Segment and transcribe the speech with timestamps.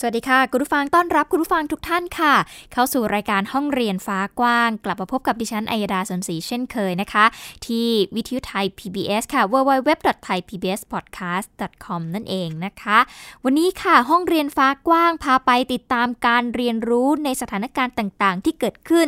[0.00, 2.34] สวัสดีค่ะ คุณผู้ฟังต้อนรับคุณผู้ฟังทุกท่านค่ะ
[2.72, 7.24] เข้าสู่รายการห้องเรียนฟ้ากว้าง กลับมาพบกับดิฉันอัยดาสนศรีเช่นเคยนะคะ
[7.66, 12.98] ที่วิทยุไทย PBS ค่ะ www.thaipbspodcast.com นั่นเองนะคะ
[13.44, 19.06] วันนี้ค่ะห้องเรียนฟ้ากว้างพาไปติดตามการเรียนรู้ในสถานการณ์ต่างๆ ที่เกิดขึ้น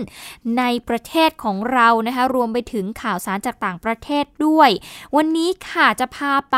[0.58, 4.70] ในประเทศของเรานะคะ รวมไปถึงข่าวสารจากต่างประเทศด้วย
[5.16, 6.56] วันนี้ค่ะจะพาไป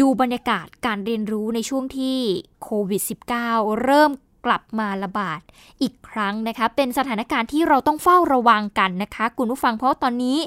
[0.00, 2.18] ดูบรรยากาศการเรียนรู้ในช่วงที่
[2.64, 3.47] โควิด -19
[3.82, 4.10] เริ่ม
[4.46, 5.40] กลับมาระบาด
[5.82, 10.38] อีกครั้งนะคะ เป็นสถานการณ์ที่เราต้องเฝ้าระวังกันนะคะ คุณผู้ฟังเพราะตอนนี้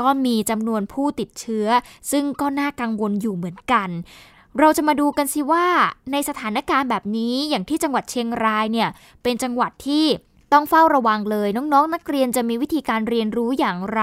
[0.00, 1.66] ก็มีจำนวนผู้ติดเชื้อ
[2.10, 3.88] ซึ่งก็น่ากังวลอยู่เหมือนกัน
[4.58, 5.66] เราจะมาดูกันสิว่า
[6.12, 8.88] ในสถานการณ์แบบนี้อย่างที่จังหวัดเชียงรายเนี่ย
[9.22, 10.06] เป็นจังหวัดที่
[10.52, 14.02] ต้องเฝ้าระวังเลยน้องๆ นักเรียนจะมีวิธีการเรียนรู้อย่างไร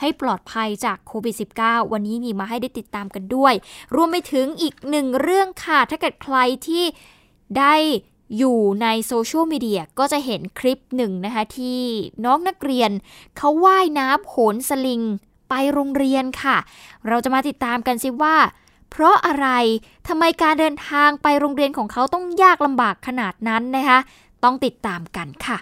[0.00, 1.34] ให้ปลอดภัยจากโควิด
[1.64, 3.54] -19 วันนี้มีมาให้ได้ติดตามกันด้วย
[3.96, 6.84] รวมไปถึงอีกหนึ่งเรื่องค่ะ ถ้าเกิดใครที่
[7.58, 7.74] ได้
[8.38, 11.80] อยู่ในโซเชียลมีเดียก็จะเห็นคลิปหนึ่งนะคะ ที่
[12.24, 12.90] น้องนักเรียน
[13.36, 15.02] เขาว่ายน้ำโหนสลิง
[15.48, 16.56] ไปโรงเรียนค่ะ
[17.08, 18.36] เราจะมาติดตามกันสิว่า
[18.90, 19.48] เพราะอะไร
[20.08, 23.98] ทำไมการเดินทางไปโรงเรียนของเขาต้องยากลำบากขนาดนั้นนะคะ
[24.44, 25.56] ต้องติดตามกันค่ะ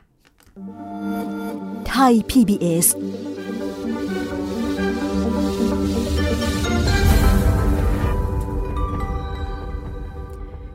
[1.89, 2.87] ไทย PBS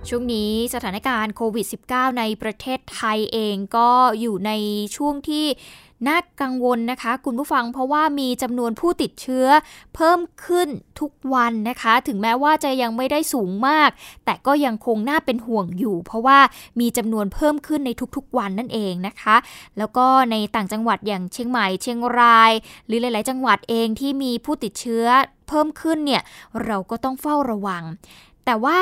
[0.10, 3.90] ช่วงนี้สถานการณ์โควิด -19 ในประเทศไทยเองก็
[4.20, 4.52] อยู่ใน
[4.96, 5.46] ช่วงที่
[6.08, 9.48] น่ากังวลนะคะ คุณผู้ฟังเพราะว่ามีจำนวนผู้ติดเชื้อ
[9.96, 10.70] เพิ่มขึ้น
[11.00, 13.90] ทุกวันนะคะ ถึงแม้ว่าจะยังไม่ได้สูงมาก
[14.26, 16.40] แต่ก็ยังคงน่าเป็นห่วงอยู่ เพราะว่า
[16.80, 19.36] มีจำนวนเพิ่มขึ้นในทุกๆวันนั่นเองนะคะ
[19.78, 22.52] แล้วก็ในต่างจังหวัดอย่างเชียงใหม่เชียงราย
[22.86, 25.06] หรือหลาย ๆ จังหวัดเองที่มีผู้ติดเชื้อ
[25.48, 26.22] เพิ่มขึ้นเนี่ย
[26.66, 27.84] เราก็ต้องเฝ้าระวัง
[28.46, 28.80] แต่ว่า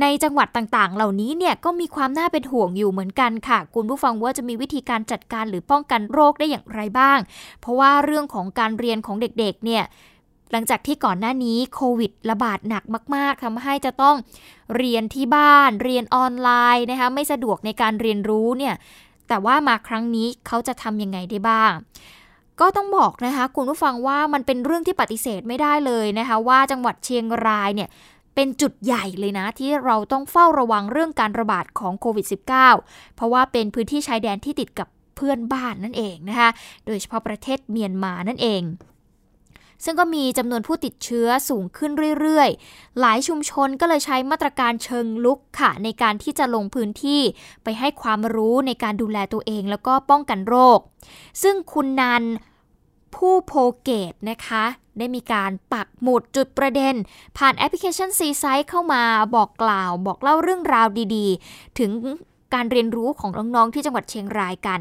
[0.00, 7.18] ในจังหวัดต่างๆ เหล่านี้เนี่ยก็มีความน่าเป็นห่วงอยู่เหมือนกันค่ะ คุณผู้ฟังว่าจะมีวิธีการจัดการหรือป้องกันโรคได้อย่างไรบ้าง
[7.60, 9.84] เพราะว่าเรื่องของการเรียนของเด็กๆ เนี่ย
[10.52, 12.84] หลังจากที่ก่อนหน้านี้โควิดระบาดหนัก
[13.14, 14.16] มาก ๆทำให้จะต้อง
[14.76, 18.74] เรียนที่บ้าน เรียนออนไลน์นะคะไม่สะดวกในการเรียนรู้เนี่ย
[19.28, 21.72] แต่ว่ามาครั้งนี้เขาจะทำยังไงได้บ้าง
[22.60, 27.88] ก็ต้องบอกนะคะคุณผู้ฟังว่ามันเป็นเรื่องที่ปฏิเสธไม่ได้เลยนะคะว่าจังหวัดเชียงรายเนี่ย
[28.34, 32.26] เป็นจุดใหญ่เลยนะ ที่เราต้องเฝ้าระวังเรื่องการระบาดของโควิด
[32.70, 36.50] -19 เพราะว่าเป็นพื้นที่ชายแดนที่ติดกับเพื่อนบ้านนั่นเองนะคะ
[36.86, 38.64] โดยเฉพาะประเทศเมียนมานั่นเอง
[39.84, 47.22] ซึ่งก็มีจำนวนผู้ติดเชื้อสูงขึ้นเรื่อย ๆ หลายชุมชนก็เลยใช้มาตรการเชิงลุกค่ะ ในการที่จะลงพื้นที่
[47.64, 50.78] ไปให้ความรู้ในการดูแลตัวเองแล้วก็ป้องกันโรค
[51.42, 52.24] ซึ่งคุณนัน
[53.14, 54.64] ผู้โพเกตนะคะ
[54.98, 56.94] ได้มีการปักหมุดจุดประเด็น
[57.38, 59.02] ผ่านแอปพลิเคชัน C-Site เข้ามา
[59.34, 61.90] บอกกล่าว บอกเล่าเรื่องราวดีๆ ถึง
[62.54, 64.80] การเรียนรู้ของน้องๆที่จังหวัดเชียงรายกัน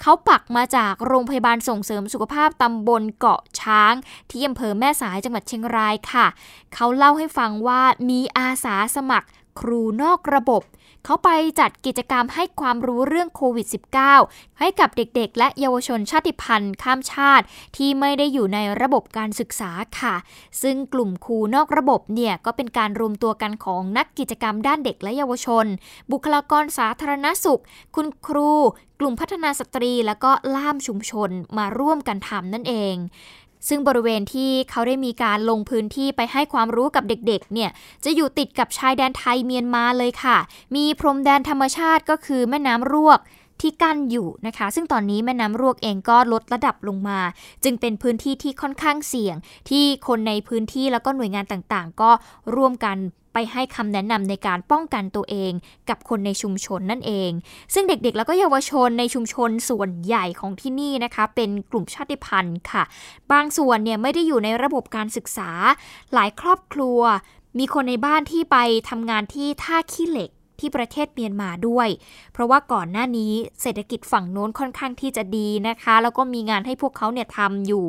[0.00, 3.94] เขาปักมาจากโรงพยาบาลส่งเสริมสุขภาพตำบลเกาะช้าง
[4.30, 6.26] ที่อำเภอแม่สายจังหวัดเชียงรายค่ะ
[6.74, 9.28] เขาเล่าให้ฟังว่ามีอาสาสมัคร
[9.60, 10.62] ครูนอกระบบ
[11.04, 11.28] เขาไป
[11.60, 13.66] จัดกิจกรรมให้ความรู้เรื่องโควิด
[14.12, 17.44] -19 ให้กับเด็กๆ และเยาวชนชาติพันธุ์ข้ามชาติ
[17.76, 19.70] ที่ไม่ได้อยู่ในระบบการศึกษา
[20.00, 20.14] ค่ะ
[20.62, 25.66] ซึ่งกลุ่มครูนอกระบบเนี่ยก็เป็นการรวมตัวกันของนักกิจกรรมด้านเด็กและเยาวชน
[26.12, 27.62] บุคลากรสาธารณสุข
[27.96, 28.50] คุณครู
[29.00, 32.96] กลุ่มพัฒนาสตรี และก็ล่ามชุมชนมาร่วมกันทำนั่นเอง
[33.68, 37.70] ซึ่งบริเวณที่เขาได้มีการลงพื้นที่ไปให้ความรู้กับเด็กๆ เนี่ย
[38.04, 40.36] จะอยู่ติดกับชายแดนไทยเมียนมาเลยค่ะ
[40.76, 43.20] มีพรมแดนธรรมชาติก็คือแม่น้ำรวก
[43.60, 47.18] ที่กั้นอยู่นะคะ ซึ่งตอนนี้แม่น้ำรวกเองก็ลดระดับลงมา
[47.64, 49.36] จึงเป็นพื้นที่ที่ค่อนข้างเสี่ยง
[49.68, 52.10] ที่คนในพื้นที่แล้วก็หน่วยงานต่างๆ ก็
[52.56, 52.96] ร่วมกัน
[53.32, 55.52] ไปให้คำแนะนำในการป้องกันตัวเอง
[55.88, 57.30] กับคนในชุมชนนั่นเอง
[57.74, 62.82] ซึ่งเด็กๆ แล้วก็เยาวชนในชุมชนส่วนใหญ่ของที่นี่นะคะ เป็นกลุ่มชาติพันธุ์ค่ะ
[63.32, 65.50] บางส่วนเนี่ยไม่ได้อยู่ในระบบการศึกษา
[66.14, 67.00] หลายครอบครัว
[67.58, 68.56] มีคนในบ้านที่ไป
[68.88, 71.88] ทำงานที่ท่าขี้เหล็ก ที่ประเทศเมียนมาด้วย
[72.32, 73.32] เพราะว่าก่อนหน้านี้
[73.62, 77.86] เศรษฐกิจฝั่งโน้นค่อนข้างที่จะดีนะคะ แล้วก็มีงานให้พวกเขาเนี่ยทำอยู่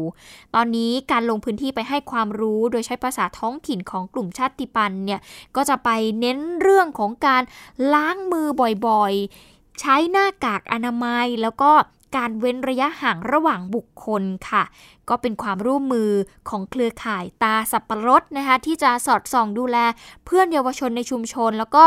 [0.55, 5.19] ตอนนี้การลงพื้นที่ไปให้ความรู้โดยใช้ภาษาท้องถิ่นของกลุ่มชาติพันธุ์เนี่ย
[5.55, 5.89] ก็จะไป
[6.19, 7.43] เน้นเรื่องของการ
[7.93, 8.47] ล้างมือ
[8.87, 11.71] บ่อยๆ ใช้หน้ากากอนามัยแล้วก็
[12.17, 14.63] การเว้นระยะห่างระหว่างบุคคลค่ะ
[15.09, 16.11] ก็เป็นความร่วมมือ
[16.49, 19.77] ของเครือข่ายตาสับปะรดนะคะที่จะสอดส่องดูแล
[20.25, 21.83] เพื่อนเยาวชนในชุมชน แล้วก็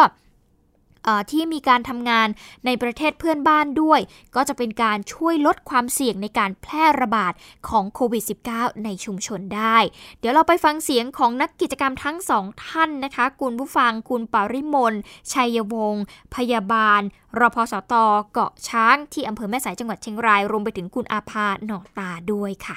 [1.31, 2.29] ที่มีการทำงาน
[2.67, 4.01] ในประเทศเพื่อนบ้านด้วย
[4.37, 7.33] ก็จะเป็นการช่วยลดความเสี่ยงในการแพร่ระบาด
[7.69, 9.77] ของโควิด -19 ในชุมชนได้
[10.21, 14.95] เดี๋ยวเราไปฟังเสียงของนักกิจกรรมทั้งสองท่านนะคะ คุณผู้ฟังคุณปริมล
[15.33, 16.05] ชัยวงศ์
[16.35, 17.01] พยาบาล
[17.41, 17.95] รพสต
[18.33, 22.77] เกาะช้างที่อำเภอแม่สายจังหวัดเชียงราย รวมไปถึงคุณอาภาหนอตาด้วยค่ะ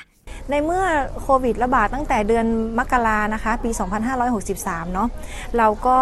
[0.49, 0.85] ในเมื่อ
[1.21, 2.45] โควิดระบาดตั้งแต่เดือน
[2.79, 3.69] มกรานะคะ ปี
[4.31, 5.07] 2563 เนาะ
[5.57, 5.97] เราก็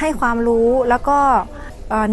[0.00, 1.18] ให้ความรู้แล้วก็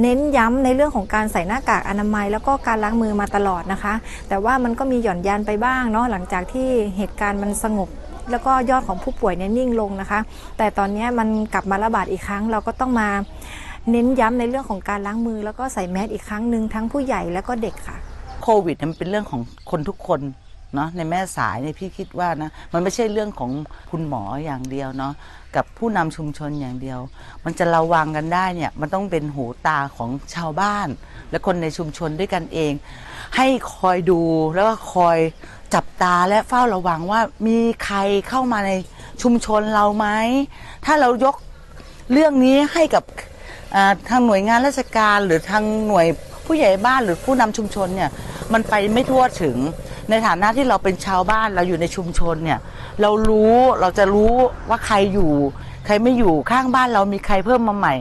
[0.02, 3.94] เน้นย้ำในเรื่องของการใส่หน้ากากอนามัย แล้วก็การล้างมือมาตลอดนะคะ
[4.30, 7.90] แต่ว่ามันก็มีหย่อนยานไปบ้างเนาะหลังจากที่เหตุการณ์มันสงบ
[8.32, 10.20] แล้วก็ยอดของผู้ป่วยเนี่ยนิ่งลงนะคะ
[10.58, 13.10] แต่ตอนนี้มันกลับมาระบาดอีกครั้ง เราก็ต้องมา
[13.92, 17.98] เน้นย้ำในเรื่องของการล้างมือ แล้วก็ใส่แมสอีกครั้งหนึ่งทั้งผู้ใหญ่แล้วก็เด็กค่ะ
[18.44, 19.42] โควิดมันเป็นเรื่องของ
[19.72, 20.20] คนทุกคน
[20.75, 23.51] เนาะในแม่สายเนี่ยพี่คิดว่านะมันไม่ใช่เรื่องของ
[23.92, 25.13] คุณหมออย่างเดียวเนาะ
[25.56, 27.00] กับผู้นำชุมชนอย่างเดียว
[27.45, 30.88] มันจะระวังกันได้เนี่ยมันต้องเป็นหูตาของชาวบ้าน
[31.31, 32.74] และคนในชุมชนด้วยกันเอง
[33.36, 34.22] ให้คอยดู
[34.56, 35.18] แล้วก็คอย
[35.74, 37.98] จับตาและเฝ้าระวังว่ามีใคร
[38.30, 38.71] เข้ามาใน
[39.21, 40.07] ชุมชนเราไหม
[40.86, 41.36] ถ้าเรายก
[42.12, 43.04] เรื่องนี้ให้กับ
[44.10, 46.07] ทางหน่วยงานราชการหรือทางหน่วย
[46.45, 48.10] ผู้ใหญ่บ้านหรือผู้นำชุมชนเนี่ย
[48.54, 49.57] มันไปไม่ทั่วถึง
[50.10, 52.60] ในฐานะที่เราเป็นชาวบ้านเราอยู่ในชุมชนเนี่ย
[53.02, 54.34] เรารู้เราจะรู้
[54.69, 55.31] ว่าใครอยู่
[55.86, 57.94] ใครไม่อยู่ข้างบ้านเรามีใครเพิ่มมาใหม่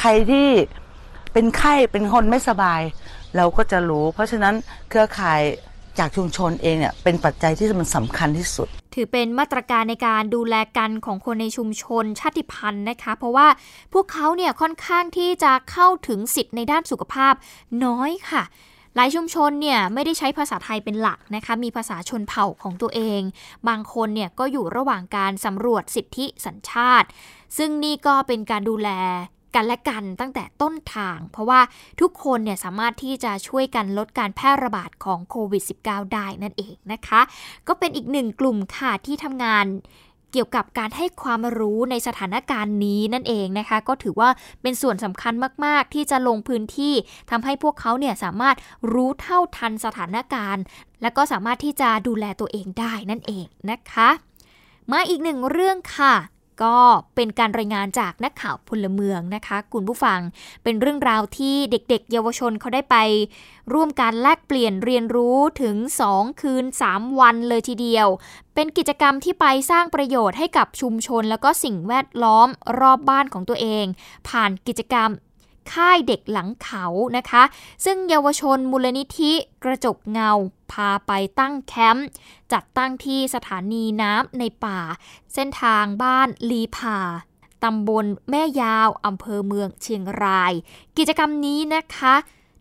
[0.00, 0.48] ใครที่
[1.32, 2.80] เป็นไข้เป็นคนไม่สบาย
[3.36, 4.54] เราก็จะรู้ เพราะฉะนั้น
[4.88, 5.40] เครือข่าย
[5.98, 13.48] จากชุมชนเองเนี่ยเป็นปัจจัยที่มันสำคัญที่สุด ถือเป็นมาตรการในการดูแลกันของคนในชุมชนชาติพันธุ์นะคะ เพราะว่า
[13.92, 17.34] พวกเขาเนี่ยค่อนข้างที่จะเข้าถึงสิทธิ์ในด้านสุขภาพ
[17.84, 18.42] น้อยค่ะ
[18.96, 23.20] หลายชุมชนเนี่ยไม่ได้ใช้ภาษาไทยเป็นหลักนะคะ มีภาษาชนเผ่าของตัวเอง
[23.68, 27.08] บางคนเนี่ยก็อยู่ระหว่างการสำรวจสิทธิสัญชาติ
[27.56, 28.90] ซึ่งนี่ก็เป็นการดูแล
[29.54, 31.60] กันและกันตั้งแต่ต้นทาง เพราะว่า
[32.00, 37.20] ทุกคนเนี่ยสามารถที่จะช่วยกันลดการแพร่ระบาดของโควิด -19 ได้นั่นเองนะคะ
[37.68, 39.66] ก็เป็นอีกหนึ่งกลุ่มค่ะที่ทำงาน
[40.32, 44.28] เกี่ยวกับการให้ความรู้ในสถานการณ์นี้นั่นเองนะคะ ก็ถือว่า
[44.62, 45.34] เป็นส่วนสำคัญ
[45.64, 46.94] มาก ๆ ที่จะลงพื้นที่
[47.30, 48.56] ทำให้พวกเขาเนี่ยสามารถ
[48.92, 50.62] รู้เท่าทันสถานการณ์
[51.02, 54.08] และก็สามารถที่จะดูแลตัวเองได้นั่นเองนะคะ
[54.92, 56.14] มาอีกหนึ่งเรื่องค่ะ
[56.62, 56.76] ก็
[57.14, 60.20] เป็นการรายงานจากนักข่าวพลเมืองนะคะ คุณผู้ฟัง
[60.62, 62.96] เป็นเรื่องราวที่เด็กๆ เยาวชนเขาได้ไป
[63.72, 65.76] ร่วมการแลกเปลี่ยนเรียนรู้ถึง
[66.10, 68.08] 2 คืน 3 วันเลยทีเดียว
[68.54, 72.48] เป็นกิจกรรมที่ไปสร้างประโยชน์ให้กับชุมชน แล้วก็สิ่งแวดล้อม
[72.80, 73.84] รอบบ้านของตัวเอง
[74.28, 75.10] ผ่านกิจกรรม
[75.72, 76.84] ค่ายเด็กหลังเขา
[77.16, 77.42] นะคะ
[77.84, 79.32] ซึ่งเยาวชนมูลนิธิ
[79.64, 80.30] กระจกเงา
[80.72, 82.06] พาไปตั้งแคมป์
[82.52, 84.80] จัดตั้งที่สถานีน้ำในป่า
[85.34, 86.98] เส้นทางบ้านลีพา
[87.64, 90.52] ตำบลแม่ยาวอำเภอเมืองเชียงราย
[90.98, 92.14] กิจกรรมนี้นะคะ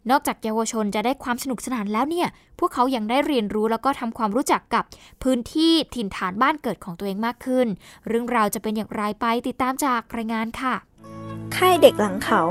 [0.10, 2.28] นอกจากเยาวชนจะได้ความสนุกสนานแล้วเนี่ย
[2.60, 4.84] พวกเขายังได้เรียนรู้แล้วก็ทำความรู้จักกับ
[5.24, 7.68] พื้นที่ถิ่นฐานบ้านเกิดของตัวเองมากขึ้น
[8.08, 10.76] เรื่องราวจะเป็นอย่างไรไปติดตามจากรายงานค่ะ
[11.56, 12.42] ค่ายเด็กหลังเขา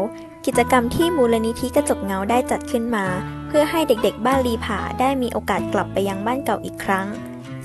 [0.47, 3.07] กิจกรรมที่มูลนิธิกระจกเงาได้จัดขึ้นมา
[3.49, 7.07] เพื่อให้เด็กๆ บ้านลีผาได้มีโอกาสกลับไปยังบ้านเก่าอีกครั้ง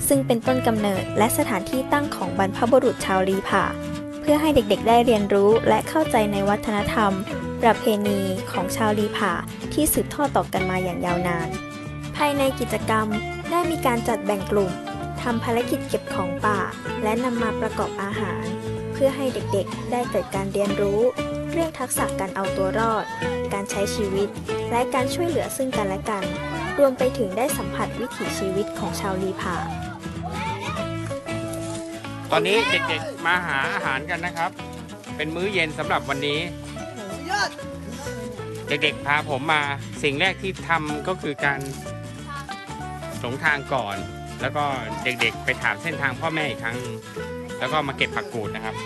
[0.06, 3.64] ซึ่งเป็นต้นกำเนิดและสถานที่ตั้งของบรรพบุรุษชาวลีผา
[4.20, 7.12] เพื่อให้เด็กๆ ได้เรียนรู้และเข้าใจในวัฒนธรรม
[7.62, 9.32] ประเพณีของชาวลีผา
[9.72, 11.48] ที่สืบทอดต่อกันมาอย่างยาวนาน
[12.16, 13.06] ภายในกิจกรรม
[13.50, 14.72] ได้มีการจัดแบ่งกลุ่ม
[15.22, 16.58] ทำภารกิจเก็บของป่า
[17.02, 18.44] และนำมาประกอบอาหาร
[18.92, 21.00] เพื่อให้เด็กๆ ได้เกิดการเรียนรู้
[21.58, 23.04] เรื่องทักษะการเอาตัวรอด
[23.54, 24.28] การใช้ชีวิต
[24.70, 26.24] และการช่วยเหลือซึ่งกันและกัน
[26.78, 29.56] รวมไปถึงได้สัมผัสวิถีชีวิตของชาวลีผา
[32.30, 34.50] ตอนนี้เด็กๆมาหาอาหารกันนะครับ
[35.16, 36.40] เป็นมื้อเย็นสำหรับวันนี้
[38.68, 39.62] เด็กๆพาผมมา
[40.02, 41.60] สิ่งแรกที่ทำก็คือการ
[43.20, 43.96] หลงทางก่อน
[44.40, 44.64] แล้วก็
[45.04, 46.78] เด็กๆไปถามเส้นทางพ่อแม่อีกครั้ง
[47.58, 48.76] แล้วก็มาเก็บผักกูดนะครับ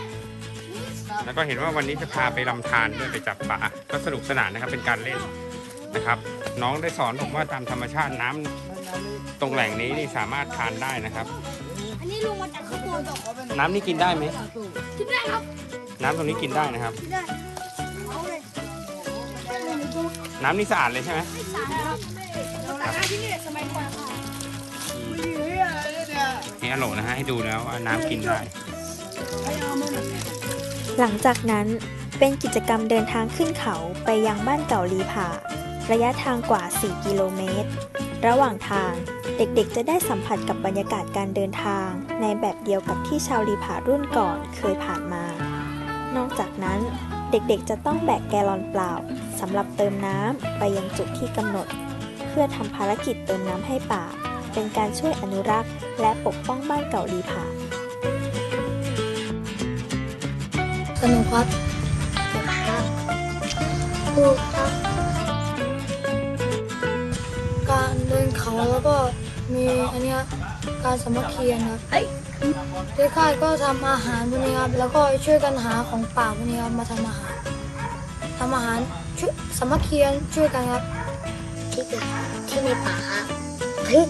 [1.24, 3.58] แล้วก็เห็นว่าวันนี้จะพาไปลำธารด้วยไปจับปลา
[3.90, 5.18] ก็สนุกสนานนะครับเป็นการเล่น
[5.94, 6.18] นะครับ
[6.62, 11.26] น้องได้สอนผมว่าตามธรรมชาติน้ำตรงแหล่งนี้นี่สามารถทานได้นะครับ
[12.00, 13.02] อันนี้ลงมาจากข้างบน
[13.58, 14.24] น้ำนี่กินได้ไหม
[14.98, 15.42] กินได้ครับ
[16.02, 16.94] น้ำตรงนี้กินได้นะครับ
[20.44, 21.20] น้ำนี่สะอาดเลยใช่ไหม
[21.54, 23.88] สะอาดครับที่นี่สมัยก่อน
[26.62, 28.38] นี่อโลนะฮะให้ดูแล้วว่าน้ำกินได้
[31.02, 31.66] หลังจากนั้น
[32.18, 35.28] เป็นกิจกรรมเดินทางขึ้นเขาไปยังบ้านเก่าลีผา
[35.90, 37.70] ระยะทางกว่า 4 กิโลเมตร
[38.26, 38.92] ระหว่างทาง
[39.36, 41.88] เด็กๆ จะได้สัมผัสกับบรรยากาศการเดินทาง
[42.20, 45.24] ในแบบเดียวกับที่ชาวลีผารุ่นก่อนเคยผ่านมา
[46.16, 46.80] นอกจากนั้น
[47.30, 48.92] เด็กๆ จะต้องแบกแกลลอนเปล่า
[49.40, 51.66] สำหรับเติมน้ำไปยังจุดที่กำหนด
[52.28, 54.04] เพื่อทำภารกิจเติมน้ำให้ป่า
[54.52, 57.44] เป็นการช่วยอนุรักษ์ และปกป้องบ้านเก่าลีผา
[61.02, 61.46] สนุกครับ
[62.66, 62.84] ครับ
[64.12, 64.70] ครูครับ
[67.70, 68.96] การเดินเขาแล้วก็
[69.54, 70.20] มีอันเนี้ย
[70.84, 71.80] การสามัคคีกันครับ
[72.96, 77.34] ที่ค่ายก็ทำอาหารพวกนี้ครับ แล้วก็ช่วยกันหาของป่าพวกนี้ครับมาทำอาหาร
[78.38, 78.80] ทำอาหาร
[79.18, 80.82] ช่วยสามัคคีกันช่วยกันครับ
[81.72, 82.04] ที่เกิด
[82.48, 83.24] ที่ในป่าครับ
[83.86, 84.08] พริก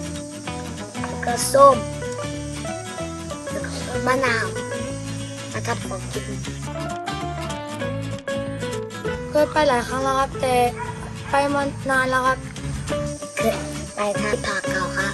[1.01, 1.77] แล้วก็ส้ม
[3.49, 3.71] แล้วก็
[4.07, 4.60] มะนาวมา
[5.65, 6.25] ทำของกิน
[9.29, 10.55] เคยไปหลายครั้งแล้วครับ แต่
[11.29, 12.37] ไปมานานแล้วครับ
[13.37, 13.55] เคย
[13.95, 15.13] ไปที่ป่าเก่าครับ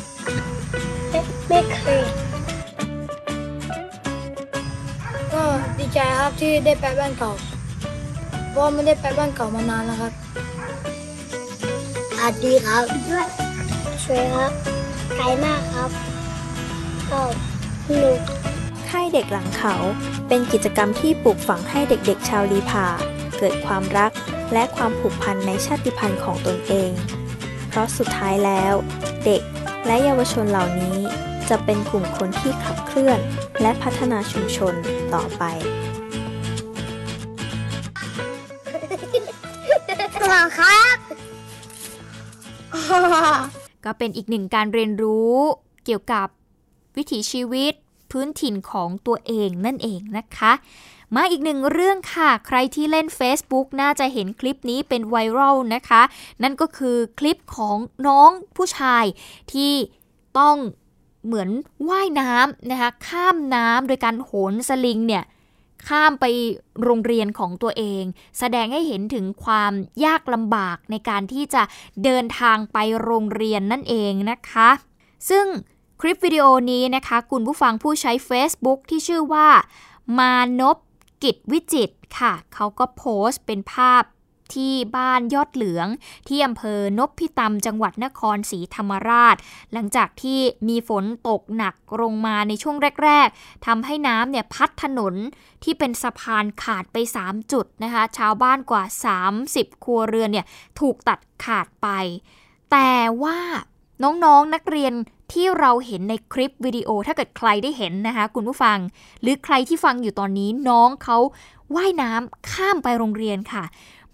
[1.09, 2.05] ไม่ไม่เคย
[5.33, 5.43] ก็
[5.77, 7.31] ดีใจครับที่ได้ไปบ้านเก่า
[8.49, 10.13] เพราะว่าไม่ได้ไปบ้านเก่ามานานแล้วครับ
[12.19, 12.83] อาดีครับ
[14.03, 14.51] ช่วยครับ
[15.17, 15.89] ไกลมากครับ
[17.11, 17.21] ก็
[17.85, 18.19] สนุก
[18.89, 19.75] ค่ายเด็กหลังเขา
[20.27, 22.85] เป็นกิจกรรมที่ปลูกฝังให้เด็กๆ ชาวลีพา
[23.37, 24.11] เกิดความรัก
[24.53, 26.91] และความผูกพันในชาติพันธุ์ของตนเอง
[27.67, 28.73] เพราะสุดท้ายแล้ว
[29.25, 29.41] เด็ก
[29.85, 30.97] และเยาวชนเหล่านี้
[31.49, 33.19] จะเป็นกลุ่มคนที่ขับเคลื่อน
[33.61, 34.73] และพัฒนาชุมชน
[35.13, 35.43] ต่อไป
[40.13, 40.97] สนุกครับ
[43.85, 45.35] ก็เป็นอีกหนึ่งการเรียนรู้
[45.85, 46.27] เกี่ยวกับ
[46.97, 47.73] วิถีชีวิต
[48.11, 50.53] พื้นถิ่นของตัวเองนั่นเองนะคะ
[51.15, 56.01] มาอีกหนึ่งเรื่องค่ะ ใครที่เล่น Facebook น่าจะเห็นคลิปนี้เป็นไวรัลนะคะ
[56.43, 59.05] นั่นก็คือคลิปของน้องผู้ชาย
[59.53, 59.73] ที่
[60.39, 60.55] ต้อง
[61.25, 61.49] เหมือน
[61.89, 65.23] ว่ายน้ำนะคะ ข้ามน้ำโดยการโหนสลิงเนี่ย
[65.87, 66.25] ข้ามไป
[66.83, 68.03] โรงเรียนของตัวเอง
[68.39, 69.73] แสดงให้เห็นถึงความ
[70.05, 71.63] ยากลำบากในการที่จะ
[72.03, 74.69] เดินทางไปโรงเรียนนั่นเองนะคะ
[75.29, 75.45] ซึ่ง
[76.01, 79.47] คลิปวิดีโอนี้นะคะคุณผู้ฟังผู้ใช้ Facebook ที่ชื่อว่า
[80.19, 80.77] มานพ
[81.23, 84.03] กิจวิจิตค่ะ เขาก็โพสต์เป็นภาพ
[84.53, 85.87] ที่บ้านยอดเหลือง
[86.27, 89.35] ที่อำเภอนพิตำจังหวัดนครศรีธรรมราช
[89.73, 95.15] หลังจากที่มีฝนตกหนักลงมาในช่วงแรก ๆทำให้น้ำเนี่ยพัดถนน
[95.63, 98.83] ที่เป็นสะพานขาดไป 3 จุดนะคะ ชาวบ้านกว่า
[99.33, 100.45] 30 ครัวเรือนเนี่ย
[100.79, 101.87] ถูกตัดขาดไป
[102.71, 102.91] แต่
[103.23, 103.37] ว่า
[104.03, 104.93] น้องๆนนักเรียน
[105.37, 108.77] ที่เราเห็นในคลิปวิดีโอถ้าเกิดใครได้เห็นนะคะ คุณผู้ฟัง
[109.21, 111.17] หรือใครที่ฟังอยู่ตอนนี้น้องเขา
[111.75, 113.63] ว่ายน้ำข้ามไปโรงเรียนค่ะ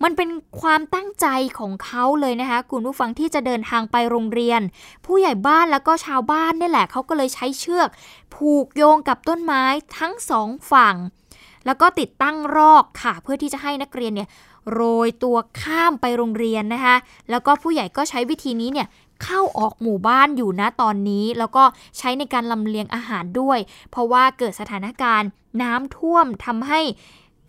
[0.04, 0.30] มันเป็น
[0.62, 1.28] ความตั้งใจ
[1.60, 4.62] ของเขาเลยนะคะ คุณผู้ฟังที่จะเดินทางไปโรงเรียน
[5.06, 7.90] ผู้ใหญ่บ้านแล้วก็ชาวบ้านนี่แหละเขาก็เลยใช้เชือก
[8.36, 9.64] ผูกโยงกับต้นไม้
[9.98, 10.96] ทั้งสองฝั่ง
[11.66, 14.30] แล้วก็ติดตั้งรอกค่ะ เพื่อที่จะให้นักเรียนเนี่ย
[14.74, 16.96] โรยตัวข้ามไปโรงเรียนนะคะ
[17.30, 18.88] แล้วก็ผู้ใหญ่ก็ใช้วิธีนี้เนี่ย
[19.24, 21.64] เข้าออกหมู่บ้านอยู่นะตอนนี้ แล้วก็
[21.98, 23.60] ใช้ในการลำเลียงอาหารด้วย
[23.92, 25.30] เพราะว่าเกิดสถานการณ์
[25.62, 26.82] น้ำท่วมทำให้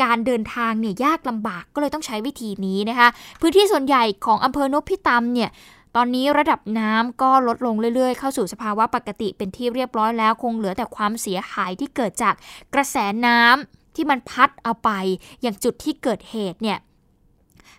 [0.02, 3.08] การเดินทางเนี่ยยากลำบากก็เลยต้องใช้วิธีนี้นะคะ
[3.40, 5.50] พื้นที่ส่วนใหญ่ของอำเภอนพิตำเนี่ย
[5.96, 12.34] ตอนนี้ระดับน้ำก็ลดลงเรื่อยๆ เข้าสู่สภาวะปกติเป็นที่เรียบร้อยแล้ว คงเหลือแต่ความเสียหายที่เกิดจาก
[12.74, 14.90] กระแสน้ำที่มันพัดเอาไป
[15.42, 16.78] อย่างจุดที่เกิดเหตุเนี่ย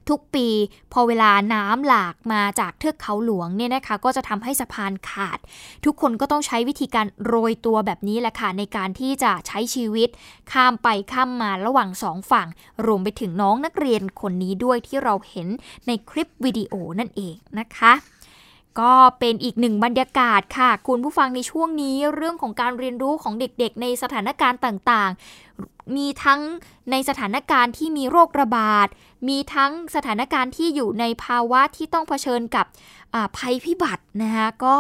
[0.10, 0.48] ทุกปี
[0.94, 5.39] พอเวลาน้ำหลากมาจากเทือกเขาหลวงเนี่ยนะคะก็จะทำให้สะพานขาด
[5.86, 10.10] ทุกคนก็ต้องใช้วิธีการโรยตัวแบบนี้แหละค่ะในการที่จะใช้ชีวิต
[10.51, 12.48] ข้ามไปข้ามมาระหว่างสองฝั่ง
[12.86, 15.48] รวมไปถึงน้องนักเรียนคนนี้ด้วยที่เราเห็น
[15.88, 17.94] ในคลิปวิดีโอนั่นเองนะคะ
[18.79, 26.41] ก็เป็นอีกหนึ่งบรรยากาศค่ะ คุณผู้ฟังในช่วงนี้เรื่องของการเรียนรู้ของเด็กๆ ในสถานการณ์ต่างๆ มีทั้ง
[26.91, 28.88] ในสถานการณ์ที่มีโรคระบาด
[29.27, 32.65] มีทั้งสถานการณ์ที่อยู่ในภาวะที่ต้องเผชิญกับ
[33.38, 34.75] ภัยพิบัตินะคะก็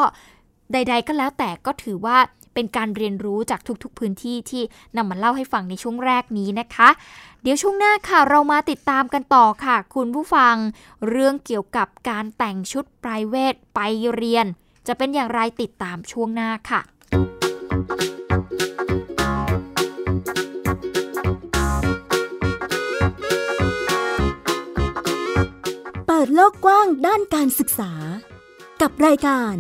[0.73, 2.17] ใด ๆ ก็แล้วแต่ก็ถือว่า
[2.55, 4.63] เป็นการเรียนรู้จากทุกๆพื้นที่ที่
[4.97, 6.89] นำมาเล่าให้ฟังในช่วงแรกนี้นะคะ
[7.41, 10.55] เดี๋ยวช่วงหน้าค่ะเรามาติดตามกันต่อค่ะ คุณผู้ฟัง
[11.09, 13.79] เรื่องเกี่ยวกับการแต่งชุดปลายเวทไป
[14.13, 14.45] เรียน
[14.87, 16.81] จะเป็นอย่างไรติดตามช่วงหน้าค่ะ
[26.07, 27.93] เปิดโลกกว้างด้านการศึกษา
[28.81, 29.55] กับรายการ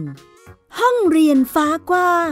[0.79, 2.31] ห้องเรียนฟ้ากว้าง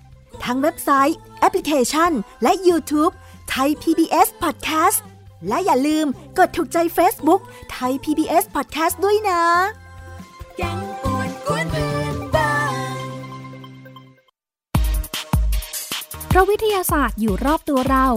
[0.45, 2.11] ทั้งเว็บไซต์ แอปพลิเคชัน
[2.43, 3.13] และ YouTube
[3.49, 4.99] ไทย PBS Podcast
[5.47, 6.05] และอย่าลืม
[6.37, 9.41] กดถูกใจ Facebook ไทย PBS Podcast ด้วยนะ
[10.57, 12.73] แกงปวนกวนเพื่อนบ้าน
[16.27, 18.07] เพราะวิทยาศาสตร์อยู่รอบตัวเรา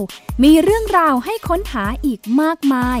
[0.43, 2.99] มีเรื่องราวให้ค้นหาอีกมากมาย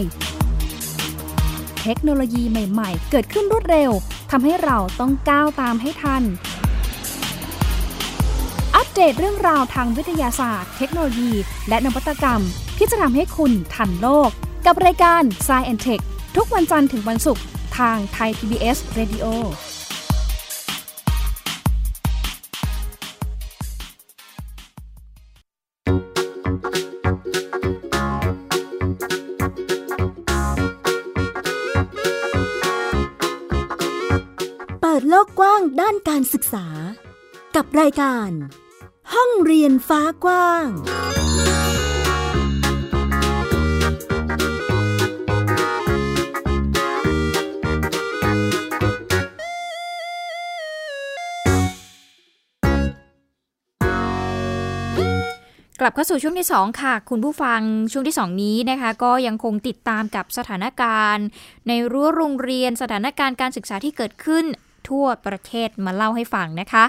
[1.81, 3.91] เทคโนโลยีใหม่ ๆ เกิดขึ้นรวดเร็ว
[4.31, 6.23] ทำให้เราต้องก้าวตามให้ทัน
[8.95, 11.31] เดตเรื่องราวทางวิทยาศาสตร์ เทคโนโลยี
[11.69, 12.41] และนวัตกรรม
[12.77, 14.29] ที่จะทำให้คุณทันโลก
[14.65, 16.03] กับรายการ s c i e n t e c h
[16.35, 17.43] ทุกวันจันทร์ถึงวันศุกร์
[17.77, 19.25] ทางไทย PBS Radio
[34.81, 36.65] เปิดโลกกว้างด้านการศึกษา
[37.55, 38.31] กับรายการ
[39.15, 40.67] ห้องเรียนฟ้ากว้าง
[55.79, 61.25] กลับเข้าสู่ช่วงที่ 2 ค่ะ คุณผู้ฟังช่วงที่ 2 นี้นะคะ ก็ยังคงติดตามกับสถานการณ์
[61.67, 64.45] ในรั้วโรงเรียนสถานการณ์การศึกษาที่เกิดขึ้น
[64.89, 66.85] ทั่วประเทศมาเล่าให้ฟังนะคะ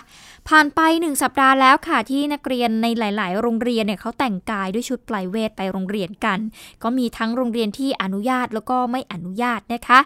[0.49, 6.39] ผ่านไปหนึ่งสัปดาห์แล้วค่ะที่นักเรียนในหลาย ๆ โรงเรียนเนี่ยเขาแต่งกายด้วยชุดปลายเวทไปโรงเรียนกัน
[6.83, 9.99] ก็มีทั้งโรงเรียนที่อนุญาตแล้วก็ไม่อนุญาตนะคะ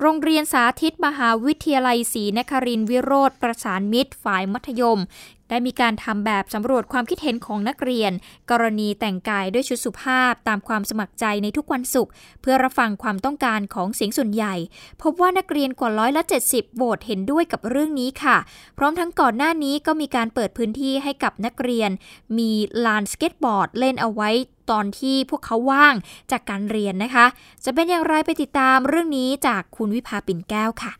[0.00, 5.00] โรงเรียนสาธิตมหาวิทยาลัยศรีนครินทร์วิโรธประสานมิตรฝ่ายมัธยม
[5.48, 8.12] ได้มีการทำแบบสำรวจความคิดเห็นของนักเรียน
[8.50, 14.54] กรณีแต่งกายด้วยชุดสุภาพตามความสมัครใจในทุกวันศุกร์เพื่อรับฟังความต้องการของเสียงส่วนใหญ่
[15.02, 18.36] พบว่านักเรียนกว่าร้อยละ 70โหวตเห็นด้วยกับเรื่องนี้ค่ะ
[18.78, 21.90] พร้อมทั้งก่อนหน้านี้ก็มีการเปิดพื้นที่ให้กับนักเรียน
[22.38, 22.50] มี
[22.84, 24.30] ลานสเก็ตบอร์ดเล่นเอาไว้
[24.70, 25.94] ตอนที่พวกเขาว่าง
[26.30, 27.26] จากการเรียนนะคะ
[27.64, 30.92] จะเป็นอย่างไรไปติดตามเรื่องนี้จากคุณวิภาปิ่นแก้วค่ะ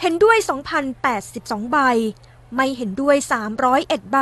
[0.00, 0.36] เห็นด้วย
[1.04, 1.78] 2,082 ใบ
[2.56, 3.16] ไม่เห็นด้วย
[3.64, 4.18] 301 ใบ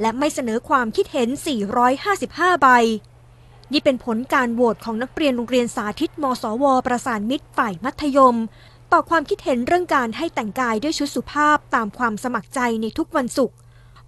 [0.00, 1.28] และไม่เสนอความคิดเห็น
[1.96, 2.68] 455 ใบ
[3.72, 8.36] นี่เป็นผลการโหวตของนักเรียนโรงเรียนสาธิต มสว ประสานมิตรฝ่ายมัธยม
[8.92, 13.56] ต่อความคิดเห็นเรื่องการให้แต่งกายด้วยชุดสุภาพตามความสมัครใจในทุกวันศุกร์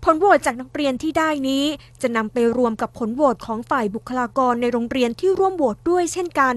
[0.04, 1.64] ผลโหวตจากนักเรียนที่ได้นี้
[2.02, 6.56] จะนำไปรวมกับผลโหวตของฝ่ายบุคลากรในโรงเรียนที่ร่วมโหวตด้วยเช่นกัน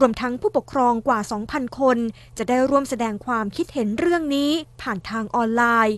[0.00, 1.98] รวมทั้งผู้ปกครองกว่า 2,000 คน
[2.38, 5.96] จะได้ร่วมแสดงความคิดเห็นเรื่องนี้ผ่านทางออนไลน์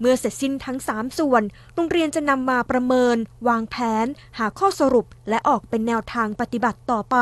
[0.00, 1.42] เมื่อเสร็จสิ้นทั้ง 3 ส่วน
[1.74, 3.16] โรงเรียนจะนำมาประเมิน
[3.48, 4.06] วางแผน
[4.38, 7.16] หาข้อสรุป และออกเป็นแนวทางปฏิบัติต่อไป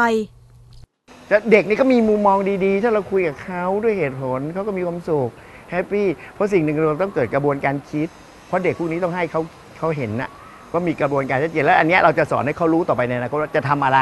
[1.29, 5.31] แต่เด็กนี่ก็มีมุมมองดีๆ ถ้าเราคุยกับเขาด้วยเหตุผลเขาก็มีความสุข
[5.71, 8.09] แฮปปี้เพราะสิ่งหนึ่งเราต้องเกิดกระบวนการคิด
[8.47, 9.41] เพราะเด็กพวกนี้ต้องให้เขา
[9.79, 10.31] เขาเห็นนะ
[10.73, 14.01] ว่ามีกระบวนการชัดเจนและอันนี้เราจะสอนให้เขารู้ต่อไปในอนาคตว่าจะทำอะไร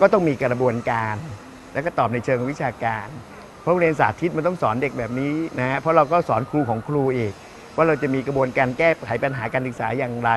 [0.00, 1.14] ก็ต้องมีกระบวนการ
[1.72, 3.06] แล้วก็ตอบในเชิงวิชาการ
[3.62, 7.32] เพราะเรียนสาธิตมันต้องสอนเด็กแบบนี้นะฮะเพราะเราก็สอนครูของครูอีก
[7.78, 10.30] ว่าเราจะมีกระบวนการแก้ไขปัญหาการศึกษาอย่างไร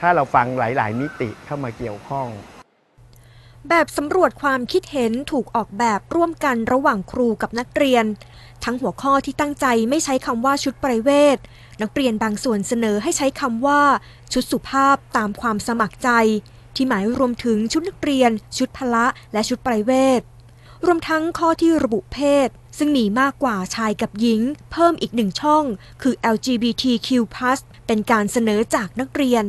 [0.00, 2.28] ถ้าเราฟังหลาย ๆ มิติเข้ามาเกี่ยวข้อง
[3.68, 8.04] แบบสำรวจความคิดเห็นถูกออกแบบร่วมกันระหว่างครูกับนักเรียน
[8.64, 11.38] ทั้งหัวข้อที่ตั้งใจไม่ใช้คำว่าชุดประเวท
[11.82, 13.82] นักเรียนบางส่วนเสนอให้ใช้คำว่า
[14.32, 16.10] ชุดสุภาพตามความสมัครใจ
[16.76, 20.20] ที่หมายรวมถึงชุดนักเรียน ชุดพละและชุดประเวท
[20.84, 24.40] รวมทั้งข้อที่ระบุเพศ ซึ่งมีมากกว่าชายกับหญิง
[24.72, 25.64] เพิ่มอีกหนึ่งช่อง
[26.02, 27.08] คือ LGBTQ+
[27.86, 29.44] เป็นการเสนอจากนักเรียน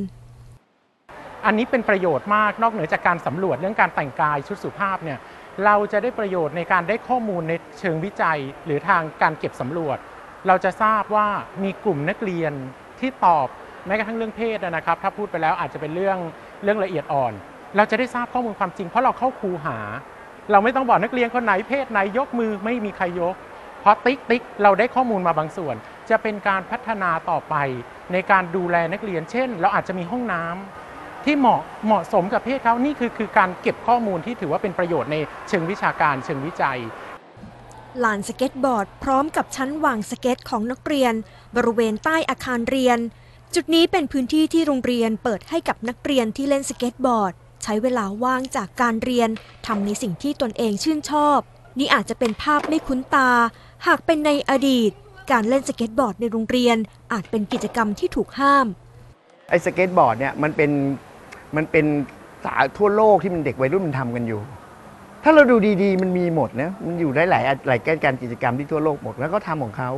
[1.45, 5.19] อันนี้เป็นประโยชน์มากนอกเหนือจากการสำรวจเรื่องการแต่งกายชุดสุภาพเนี่ย
[5.65, 9.97] เราจะได้ประโยชน์ในการได้ข้อมูลในเชิงวิจัย หรือทางการเก็บสำรวจ
[10.47, 11.27] เราจะทราบว่า
[11.63, 12.53] มีกลุ่มนักเรียน
[12.99, 13.47] ที่ตอบ
[13.85, 16.17] แม้กระทั่งเรื่องเพศนะครับ ถ้าพูดไปแล้วอาจจะเป็นเรื่อง
[16.63, 17.33] เรื่องละเอียดอ่อน
[17.75, 19.77] เราจะได้ทราบข้อมูลความจริงเพราะเราเข้าคูหา
[20.51, 23.35] เราไม่ต้องบอกนักเรียนคนไหนเพศไหนยกมือไม่มีใครยก
[23.81, 25.75] เพราะติ๊กติ๊กเราได้ข้อมูลมาบางส่วน
[26.09, 27.55] จะเป็นการพัฒนาต่อไป
[28.13, 35.17] ในการดูแลนักเรียน เช่น เราอาจจะมีห้องน้ำที่เหมาะเหมาะสมกับเพศเขานี่คือคือการเก็บข้อมูลที่ถือว่าเป็นประโยชน์ใน
[35.49, 36.79] เชิงวิชาการเชิงวิจัย
[38.03, 41.13] ลานสเก็ตบอร์ดพร้อมกับชั้นวางสเก็ตของนักเรียน
[41.55, 42.99] บริเวณใต้อาคารเรียน
[43.55, 47.33] จุดนี้เป็นพื้นที่ที่โรงเรียนเปิดให้กับนักเรียนที่เล่นสเก็ตบอร์ด
[47.67, 49.29] ใช้เวลาว่างจากการเรียน
[49.67, 51.39] ทำในสิ่งที่ตนเองชื่นชอบ
[51.79, 53.29] นี่อาจจะเป็นภาพไม่คุ้นตา
[53.87, 54.91] หากเป็นในอดีต
[55.31, 56.77] การเล่นสเก็ตบอร์ดในโรงเรียน
[57.13, 58.67] อาจเป็นกิจกรรมที่ถูกห้าม
[59.49, 60.71] ไอ้สเก็ตบอร์ดเนี่ยมันเป็น
[61.55, 61.85] มันเป็น
[62.45, 64.41] สากลทั่วโลกที่มันเด็กวัยรุ่นมันทำกันอยู่
[65.23, 69.89] ถ้าเราดูดีๆ มันมีหมดนะมันอยู่ได้หลายหลายการกิจกรรมที่ทั่วโลกหมดแล้วก็ทำของเขา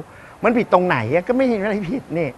[0.44, 2.30] มันผิดตรงไหนก็ไม่เห็นอะไรผิดนี่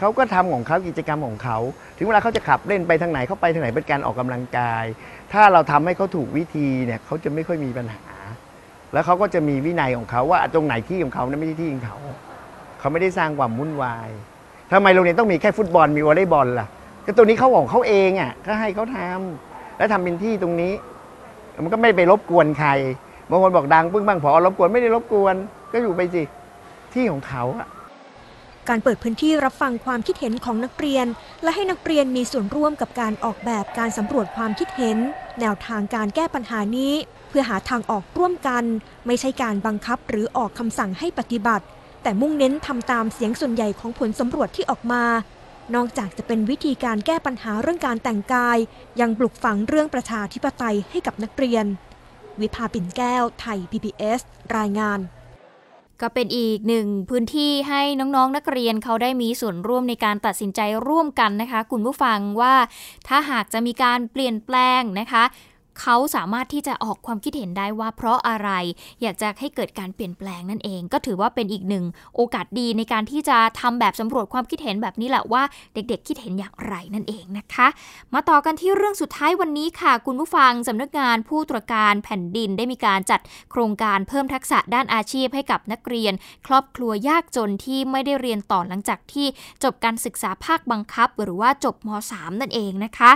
[0.00, 1.58] เขาก็ทำของเขากิจกรรมของเขา
[1.96, 4.84] ถึงเวลาเขาจะขับเล่นไปทางไหนเขาไปทางไหนเป็นการออกกำลังกาย
[5.32, 8.04] ถ้าเราทำให้เขาถูกวิธีเนี่ยเขาจะไม่ค่อยมีปัญหา
[8.92, 11.96] แล้วเขาก็จะมีวินัยของเขาว่าตรงไหนที่ของเขานะไม่ใช่ที่ของเขา
[12.78, 14.08] เขาไม่ได้สร้างความวุ่นวาย
[14.72, 16.66] ทำไมโรงเรียนต้องมีแค่ฟุตบอลมีวอลเลย์บอลล่ะ
[17.04, 20.72] ก็ตัวนี้เขาของเขาเองอะก็ให้เขาทำแล้วทำเป็นที่ตรงนี้
[21.64, 22.70] มันก็ไม่ไปรบกวนใคร
[23.30, 25.34] บางคนบอกดังปึ้งบ้างพอรบกวนไม่ได้รบกวน
[25.72, 26.22] ก็อยู่ไปสิ
[26.94, 27.68] ที่ของเขาอะ
[28.68, 31.06] การเปิดพื้นที่รับฟังความคิดเห็นของนักเรียน
[31.42, 34.98] และให้นักเรียนมีส่วนร่วมกับการออกแบบการสำรวจความคิดเห็น
[35.40, 36.92] แนวทางการแก้ปัญหานี้
[37.28, 38.64] เพื่อหาทางออกร่วมกัน
[39.06, 41.64] ไม่ใช่การบังคับหรือออกคำสั่งให้ปฏิบัติ
[42.02, 45.04] แต่มุ่งเน้นทำตามเสียงส่วนใหญ่ของผลสำรวจที่ออกมา
[45.74, 48.58] นอกจากจะเป็นวิธีการแก้ปัญหาเรื่องการแต่งกาย
[49.00, 51.64] ยังปลุกฝังเรื่องประชาธิปไตยให้กับนักเรียน
[52.40, 54.20] วิภาปิ่นแก้ว ไทย PBS
[54.56, 54.98] รายงาน
[56.02, 62.54] ก็เป็นอีกหนึ่งพื้นที่ให้น้องๆนนักเรียนเขาได้มีส่วนร่วมในการตัดสินใจร่วมกันนะคะ คุณผู้ฟังว่า
[63.08, 65.24] ถ้าหากจะมีการเปลี่ยนแปลงนะคะ
[65.80, 68.50] เขาสามารถที่จะออกความคิดเห็นได้ว่า เพราะอะไร
[69.02, 71.84] อยากจะให้เกิดการเปลี่ยนแปลงนั่นเอง ก็ถือว่าเป็นอีกหนึ่ง
[72.16, 75.42] โอกาสดีในการที่จะทำแบบสำรวจความคิดเห็นแบบนี้แหละว่า
[75.74, 77.66] เด็กๆ คิดเห็นอย่างไรนั่นเองนะคะ
[78.14, 86.12] มาต่อกันที่เรื่องสุดท้ายวันนี้ค่ะ คุณผู้ฟังสำนักงานผู้ตรวจการแผ่นดินได้มีการจัดโครงการเพิ่มทักษะด้านอาชีพให้กับนักเรียน
[86.46, 89.26] ครอบครัวยากจนที่ไม่ได้เรียนต่อหลังจากที่
[89.64, 93.10] จบการศึกษาภาคบังคับ หรือว่าจบม .3 นั่นเองนะคะ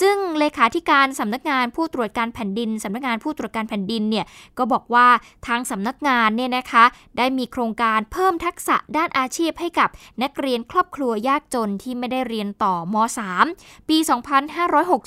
[0.00, 4.26] ซึ่งเลขาธิการสำนักงานผู้ตรวจการแผ่นดินสำนักงานผู้ตรวจการแผ่นดินเนี่ย
[4.58, 5.06] ก็บอกว่า
[5.46, 6.84] ทางสำนักงานเนี่ยนะคะ
[7.18, 9.88] ได้มีโครงการเพิ่มทักษะด้านอาชีพให้กับ
[10.22, 12.96] นักเรียนครอบครัวยากจนที่ไม่ได้เรียนต่อม
[13.42, 13.98] .3 ปี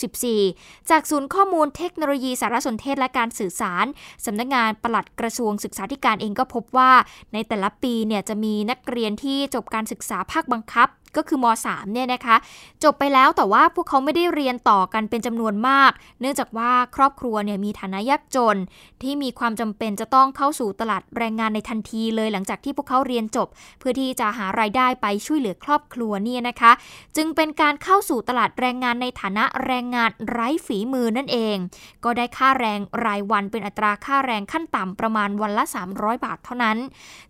[0.09, 3.85] 2564 จากศูนย์ข้อมูลเทคโนโลยีสารสนเทศและการสื่อสาร
[4.25, 6.91] สำนักงานปลัดกระทรวงศึกษาธิการเองก็พบว่า
[7.33, 12.35] ในแต่ละปีเนี่ยจะมีนักเรียนที่จบการศึกษาภาคบังคับ ก็คือม .3 เนี่ยนะคะ
[12.83, 18.57] จบไปแล้วแต่ว่าพวกเขาไม่ได้เรียนต่อกันเป็นจำนวนมาก เนื่องจากว่าครอบครัวเนี่ยมีฐานะยากจน
[19.01, 23.47] ที่มีความจำเป็นจะต้องเข้าสู่ตลาดแรงงานในทันทีเลยหลังจากที่พวกเขาเรียนจบ
[23.79, 26.71] เพื่อที่จะหารายได้ไปช่วยเหลือครอบครัวเนี่ยนะคะ
[27.17, 31.57] จึงเป็นการเข้าสู่ตลาดแรงงานในฐานะแรงงานไร้ฝีมือนั่นเอง
[32.03, 35.63] ก็ได้ค่าแรงรายวันเป็นอัตราค่าแรงขั้นต่ำประมาณวันละ
[35.95, 36.77] 300 บาทเท่านั้น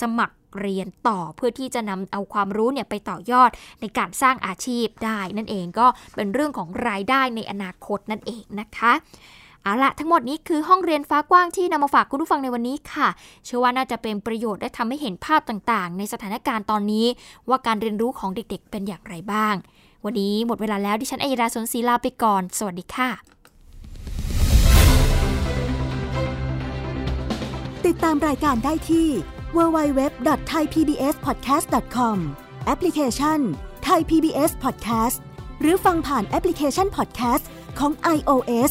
[0.00, 5.86] สมัครเรียนต่อเพื่อที่จะนำเอาความรู้เนี่ยไปต่อยอดในการสร้างอาชีพได้ นั่นเองก็
[6.16, 8.92] เป็นเรื่องของรายได้ในอนาคตนั่นเองนะคะ
[9.68, 13.08] เอาละทั้งหมดนี้คือห้องเรียนฟ้ากว้างที่นำมาฝากคุณผู้ฟังในวันนี้ค่ะ
[13.44, 17.06] เชื่อว่าน่าจะเป็นประโยชน์และทำให้เห็นภาพต่างๆ ในสถานการณ์ตอนนี้
[17.48, 19.54] ว่าการเรียนรู้ของเด็กๆ เป็นอย่างไรบ้าง
[20.04, 23.10] วันนี้หมดเวลาแล้วดิฉันอัยดาสนศรีลาไปก่อน สวัสดีค่ะ
[27.86, 29.08] ติดตามรายการได้ที่
[29.56, 32.16] www.thaipbspodcast.com
[32.66, 33.38] แอปพลิเคชัน
[33.88, 35.16] Thai PBS Podcast
[35.60, 37.44] หรือฟังผ่านแอปพลิเคชัน Podcast
[37.78, 38.70] ของ iOS